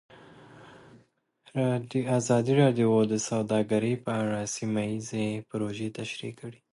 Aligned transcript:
ازادي 2.17 2.53
راډیو 2.61 2.91
د 3.11 3.15
سوداګري 3.29 3.93
په 4.05 4.11
اړه 4.23 4.39
سیمه 4.55 4.83
ییزې 4.91 5.27
پروژې 5.49 5.87
تشریح 5.99 6.33
کړې. 6.41 6.59